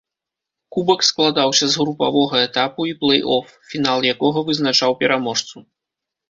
[0.75, 5.57] Кубак складаўся з групавога этапу і плэй-оф, фінал якога вызначаў пераможцу.